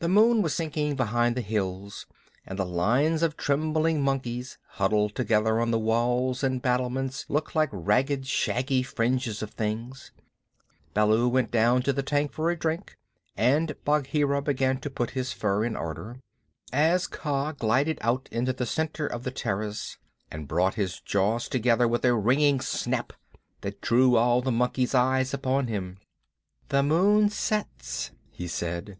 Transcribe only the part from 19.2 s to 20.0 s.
the terrace